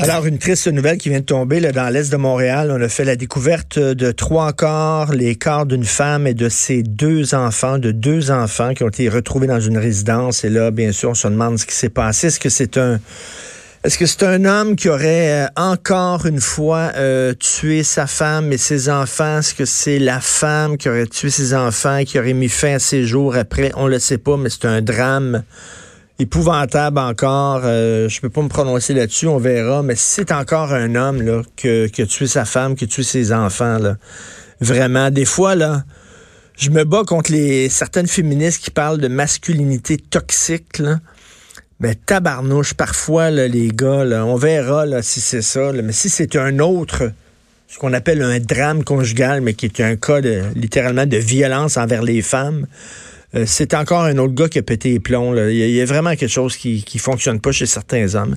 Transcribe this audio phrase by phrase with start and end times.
[0.00, 2.70] Alors, une triste nouvelle qui vient de tomber là, dans l'est de Montréal.
[2.70, 6.82] On a fait la découverte de trois corps, les corps d'une femme et de ses
[6.82, 10.44] deux enfants, de deux enfants qui ont été retrouvés dans une résidence.
[10.44, 12.26] Et là, bien sûr, on se demande ce qui s'est passé.
[12.26, 13.00] Est-ce que c'est un...
[13.82, 18.52] Est-ce que c'est un homme qui aurait euh, encore une fois euh, tué sa femme
[18.52, 19.38] et ses enfants?
[19.38, 22.74] Est-ce que c'est la femme qui aurait tué ses enfants et qui aurait mis fin
[22.74, 23.72] à ses jours après?
[23.74, 25.44] On le sait pas, mais c'est un drame
[26.22, 27.62] épouvantable encore.
[27.64, 29.82] Euh, je peux pas me prononcer là-dessus, on verra.
[29.82, 33.02] Mais c'est encore un homme là, que, qui a tué sa femme, qui a tué
[33.02, 33.96] ses enfants, là,
[34.60, 35.84] vraiment, des fois, là,
[36.56, 40.78] je me bats contre les certaines féministes qui parlent de masculinité toxique.
[40.78, 41.00] Là.
[41.80, 45.72] Ben, tabarnouche, parfois, là, les gars, on verra là, si c'est ça.
[45.72, 47.10] Mais si c'est un autre,
[47.66, 50.20] ce qu'on appelle un drame conjugal, mais qui est un cas
[50.54, 52.66] littéralement de violence envers les femmes,
[53.34, 55.34] euh, c'est encore un autre gars qui a pété les plombs.
[55.48, 58.36] Il, y a, vraiment quelque chose qui ne fonctionne pas chez certains hommes.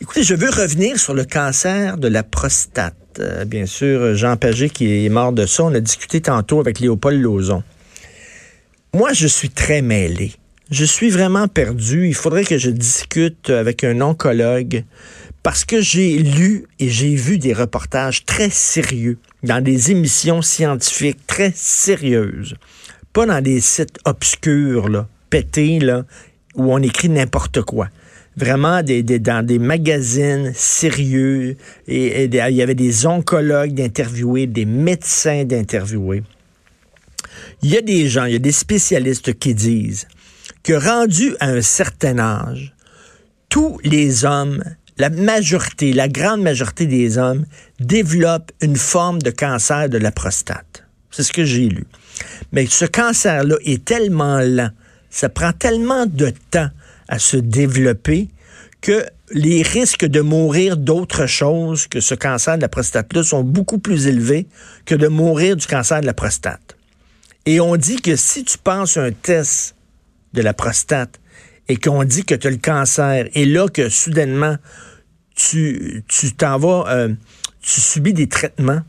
[0.00, 2.94] Écoutez, je veux revenir sur le cancer de la prostate.
[3.20, 5.64] Euh, bien sûr, Jean Pagé qui est mort de ça.
[5.64, 7.62] On a discuté tantôt avec Léopold Lauzon.
[8.92, 10.32] Moi, je suis très mêlé.
[10.70, 12.06] Je suis vraiment perdu.
[12.08, 14.84] Il faudrait que je discute avec un oncologue
[15.42, 21.26] parce que j'ai lu et j'ai vu des reportages très sérieux dans des émissions scientifiques
[21.26, 22.56] très sérieuses
[23.14, 26.04] pas dans des sites obscurs, là, pétés, là,
[26.56, 27.88] où on écrit n'importe quoi.
[28.36, 31.56] Vraiment des, dans des magazines sérieux.
[31.86, 36.24] Et, il y avait des oncologues d'interviewer, des médecins d'interviewer.
[37.62, 40.08] Il y a des gens, il y a des spécialistes qui disent
[40.64, 42.74] que rendu à un certain âge,
[43.48, 44.64] tous les hommes,
[44.98, 47.46] la majorité, la grande majorité des hommes
[47.78, 50.84] développent une forme de cancer de la prostate.
[51.12, 51.84] C'est ce que j'ai lu.
[52.52, 54.70] Mais ce cancer-là est tellement lent,
[55.10, 56.68] ça prend tellement de temps
[57.08, 58.28] à se développer
[58.80, 63.78] que les risques de mourir d'autre chose que ce cancer de la prostate-là sont beaucoup
[63.78, 64.46] plus élevés
[64.84, 66.76] que de mourir du cancer de la prostate.
[67.46, 69.74] Et on dit que si tu penses un test
[70.32, 71.20] de la prostate
[71.68, 74.56] et qu'on dit que tu as le cancer et là que soudainement
[75.34, 76.04] tu
[76.36, 77.08] t'en vas, euh,
[77.60, 78.82] tu subis des traitements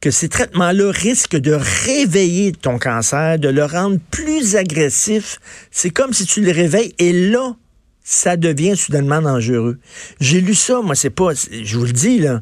[0.00, 5.38] que ces traitements-là risquent de réveiller ton cancer, de le rendre plus agressif.
[5.70, 7.54] C'est comme si tu le réveilles et là,
[8.02, 9.78] ça devient soudainement dangereux.
[10.20, 12.40] J'ai lu ça, moi, c'est pas, je vous le dis, là.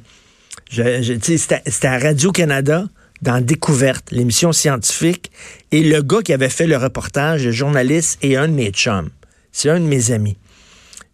[0.71, 2.85] C'était à Radio-Canada,
[3.23, 5.33] dans Découverte, l'émission scientifique,
[5.73, 9.11] et le gars qui avait fait le reportage, le journaliste, est un de mes chums.
[9.51, 10.37] C'est un de mes amis.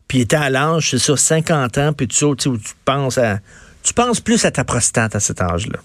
[0.09, 2.51] Puis il était à l'âge, c'est ça, 50 ans, puis tu où tu
[2.85, 3.41] penses à...
[3.83, 5.79] Tu penses plus à ta prostate à cet âge-là.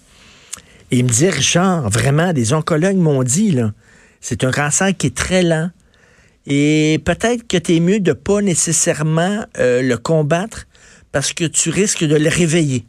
[0.90, 3.72] Et il me dit, Richard, vraiment, des oncologues m'ont dit, là,
[4.20, 5.70] c'est un cancer qui est très lent.
[6.46, 10.66] Et peut-être que tu es mieux de pas nécessairement euh, le combattre
[11.12, 12.86] parce que tu risques de le réveiller.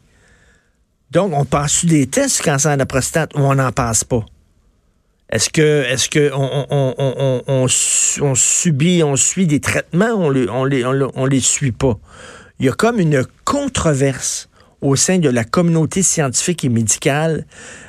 [1.10, 4.24] Donc, on passe des tests du cancer de la prostate ou on n'en passe pas?
[5.30, 7.66] Est-ce que est-ce que on, on,
[8.20, 11.98] on, subit, on suit des traitements, on les, on les, on les suit pas?
[12.58, 14.50] Il y a comme une controverse
[14.82, 17.46] au sein de la communauté scientifique et médicale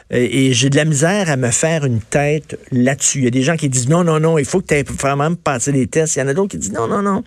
[0.10, 3.20] et j'ai de la misère à me faire une tête là-dessus.
[3.20, 4.84] Il y a des gens qui disent non, non, non, il faut que tu aies
[4.84, 6.16] vraiment passer des tests.
[6.16, 7.24] Il y en a d'autres qui disent non, non, non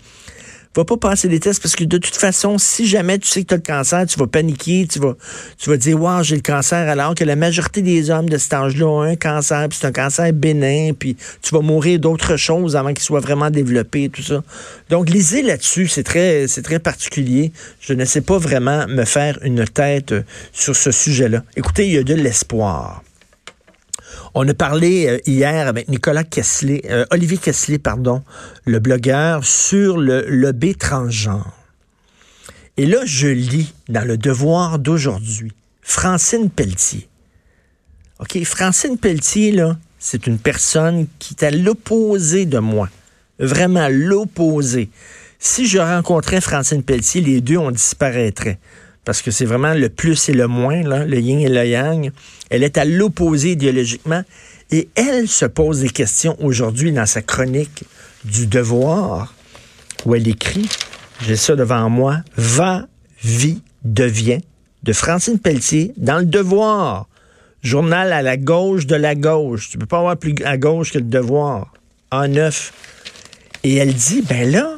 [0.76, 3.48] va pas passer des tests parce que de toute façon, si jamais tu sais que
[3.48, 5.14] tu as le cancer, tu vas paniquer, tu vas,
[5.58, 8.54] tu vas dire, wow, j'ai le cancer, alors que la majorité des hommes de cet
[8.54, 12.76] âge-là ont un cancer, puis c'est un cancer bénin, puis tu vas mourir d'autres choses
[12.76, 14.42] avant qu'il soit vraiment développé, tout ça.
[14.90, 17.52] Donc, lisez là-dessus, c'est très, c'est très particulier.
[17.80, 20.14] Je ne sais pas vraiment me faire une tête
[20.52, 21.42] sur ce sujet-là.
[21.56, 23.02] Écoutez, il y a de l'espoir.
[24.34, 28.22] On a parlé euh, hier avec Nicolas Kessler, euh, Olivier Kessler, pardon,
[28.64, 31.52] le blogueur, sur le lobby transgenre.
[32.76, 35.52] Et là, je lis dans le devoir d'aujourd'hui,
[35.82, 37.08] Francine Pelletier.
[38.18, 39.62] OK, Francine Pelletier,
[39.98, 42.88] c'est une personne qui est à l'opposé de moi.
[43.38, 44.90] Vraiment l'opposé.
[45.38, 48.58] Si je rencontrais Francine Pelletier, les deux, on disparaîtrait
[49.06, 52.10] parce que c'est vraiment le plus et le moins, le yin et le yang.
[52.50, 54.22] Elle est à l'opposé idéologiquement.
[54.72, 57.84] Et elle se pose des questions aujourd'hui dans sa chronique
[58.24, 59.32] du devoir,
[60.04, 60.68] où elle écrit,
[61.24, 62.88] j'ai ça devant moi, Va,
[63.22, 64.40] vie, devient,
[64.82, 67.08] de Francine Pelletier, dans le devoir.
[67.62, 69.70] Journal à la gauche de la gauche.
[69.70, 71.72] Tu peux pas avoir plus à gauche que le devoir.
[72.10, 72.72] En neuf.
[73.62, 74.75] Et elle dit, ben là,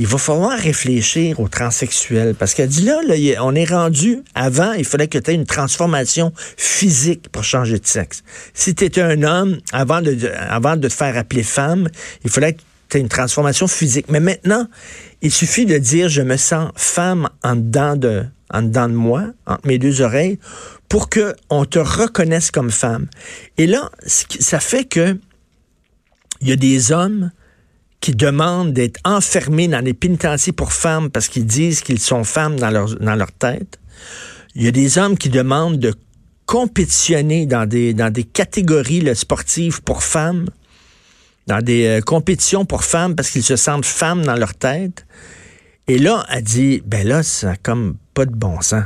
[0.00, 2.34] il va falloir réfléchir aux transsexuels.
[2.34, 3.00] Parce qu'elle dit là,
[3.42, 7.86] on est rendu, avant, il fallait que tu aies une transformation physique pour changer de
[7.86, 8.22] sexe.
[8.54, 10.16] Si tu étais un homme, avant de,
[10.48, 11.88] avant de te faire appeler femme,
[12.24, 14.06] il fallait que tu as une transformation physique.
[14.08, 14.66] Mais maintenant,
[15.20, 19.24] il suffit de dire je me sens femme en dedans de, en dedans de moi,
[19.46, 20.38] entre mes deux oreilles,
[20.88, 23.06] pour que on te reconnaisse comme femme.
[23.58, 25.18] Et là, ça fait que
[26.40, 27.32] il y a des hommes
[28.00, 32.58] qui demandent d'être enfermés dans les pénitenciers pour femmes parce qu'ils disent qu'ils sont femmes
[32.58, 33.78] dans leur, tête.
[34.54, 35.94] Il y a des hommes qui demandent de
[36.46, 40.46] compétitionner dans des, des catégories sportives pour femmes,
[41.46, 45.06] dans des euh, compétitions pour femmes parce qu'ils se sentent femmes dans leur tête.
[45.86, 48.84] Et là, elle dit, ben là, ça comme pas de bon sens.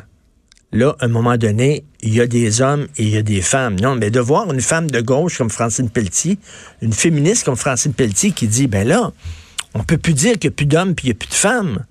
[0.72, 3.41] Là, à un moment donné, il y a des hommes et il y a des
[3.41, 3.81] femmes.
[3.81, 6.39] Non, mais de voir une femme de gauche comme Francine Pelletier,
[6.83, 9.12] une féministe comme Francine Pelletier qui dit, ben là,
[9.73, 11.35] on peut plus dire qu'il n'y a plus d'hommes puis il n'y a plus de
[11.35, 11.85] femmes.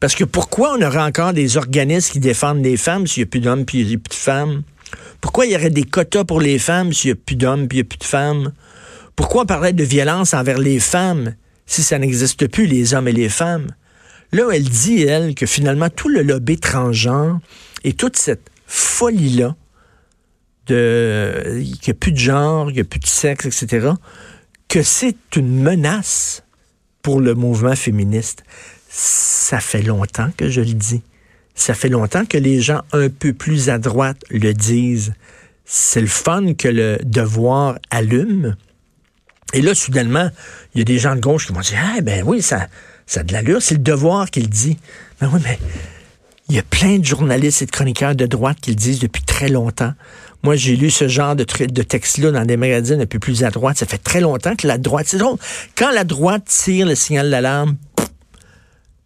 [0.00, 3.30] Parce que pourquoi on aurait encore des organismes qui défendent les femmes s'il n'y a
[3.30, 4.62] plus d'hommes puis il n'y a plus de femmes?
[5.20, 7.78] Pourquoi il y aurait des quotas pour les femmes s'il n'y a plus d'hommes puis
[7.78, 8.52] il n'y a plus de femmes?
[9.16, 11.34] Pourquoi on parlerait de violence envers les femmes
[11.66, 13.66] si ça n'existe plus, les hommes et les femmes?
[14.32, 17.38] Là, elle dit, elle, que finalement, tout le lobby transgenre
[17.84, 19.54] et toute cette folie-là,
[20.66, 23.90] de qu'il n'y a plus de genre, qu'il n'y a plus de sexe, etc.,
[24.68, 26.42] que c'est une menace
[27.02, 28.44] pour le mouvement féministe.
[28.88, 31.02] Ça fait longtemps que je le dis.
[31.54, 35.12] Ça fait longtemps que les gens un peu plus à droite le disent.
[35.66, 38.56] C'est le fun que le devoir allume.
[39.52, 40.30] Et là, soudainement,
[40.74, 42.68] il y a des gens de gauche qui vont dire Ah, ben oui, ça,
[43.06, 44.78] ça a de l'allure, c'est le devoir qu'il dit.
[45.20, 45.58] Ben oui, mais
[46.48, 49.22] il y a plein de journalistes et de chroniqueurs de droite qui le disent depuis
[49.22, 49.92] très longtemps.
[50.42, 53.78] Moi, j'ai lu ce genre de, de texte-là dans des magazines un plus à droite.
[53.78, 55.06] Ça fait très longtemps que la droite...
[55.08, 55.38] C'est drôle.
[55.76, 57.76] Quand la droite tire le signal d'alarme,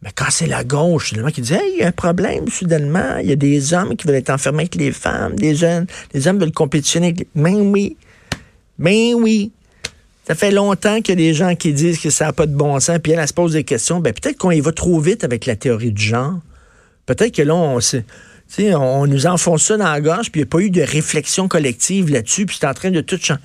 [0.02, 3.18] mais quand c'est la gauche, soudainement, qui dit hey, il y a un problème, soudainement,
[3.20, 6.26] il y a des hommes qui veulent être enfermés avec les femmes, des jeunes, les
[6.28, 7.28] hommes veulent compétitionner avec les...
[7.34, 7.96] Mais oui.
[8.78, 9.52] Mais oui.
[10.26, 12.54] Ça fait longtemps qu'il y a des gens qui disent que ça n'a pas de
[12.54, 14.00] bon sens, puis elle, se pose des questions.
[14.00, 16.40] Ben, peut-être qu'on y va trop vite avec la théorie du genre.
[17.06, 17.78] Peut-être que là, on,
[18.76, 21.48] on nous enfonce ça dans la gorge, puis il n'y a pas eu de réflexion
[21.48, 23.40] collective là-dessus, puis c'est en train de tout changer.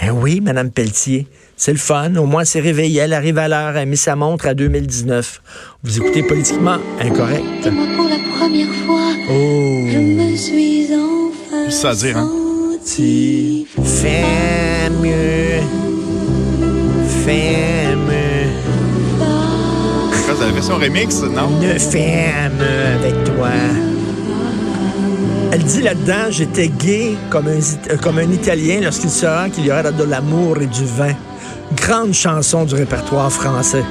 [0.00, 1.26] Ben oui, Madame Pelletier,
[1.56, 2.16] c'est le fun.
[2.16, 3.00] Au moins, c'est réveillé.
[3.00, 3.70] Elle arrive à l'heure.
[3.70, 5.42] Elle a mis sa montre à 2019.
[5.82, 7.66] Vous écoutez politiquement incorrect.
[7.70, 9.12] moi pour la première fois.
[9.28, 9.86] Oh.
[9.92, 11.70] Je me suis enfin.
[11.70, 12.30] Ça à dire, hein?
[13.84, 15.60] Fais mieux.
[17.24, 17.91] Fais
[21.66, 22.60] la femme
[22.94, 23.48] avec toi.
[25.52, 30.04] Elle dit là-dedans, j'étais gay comme un, un Italien lorsqu'il saura qu'il y aurait de
[30.04, 31.14] l'amour et du vin.
[31.76, 33.84] Grande chanson du répertoire français.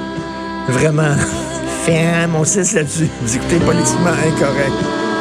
[0.68, 1.14] Vraiment.
[1.86, 3.08] Femme, on sait là-dessus.
[3.22, 5.11] Vous politiquement incorrect.